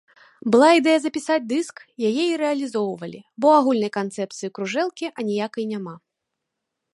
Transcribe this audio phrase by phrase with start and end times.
[0.53, 1.77] Была ідэя запісаць дыск,
[2.09, 5.95] яе і рэалізоўвалі, бо агульнай канцэпцыі ў кружэлкі аніякай няма.